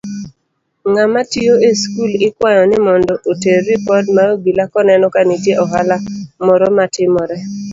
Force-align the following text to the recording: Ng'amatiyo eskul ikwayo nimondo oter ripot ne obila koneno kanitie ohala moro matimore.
Ng'amatiyo 0.89 1.55
eskul 1.69 2.11
ikwayo 2.27 2.63
nimondo 2.67 3.13
oter 3.31 3.57
ripot 3.67 4.05
ne 4.15 4.23
obila 4.33 4.63
koneno 4.73 5.07
kanitie 5.15 5.59
ohala 5.63 5.95
moro 6.45 6.65
matimore. 6.77 7.37